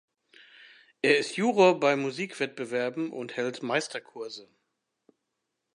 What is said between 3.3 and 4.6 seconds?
hält Meisterkurse.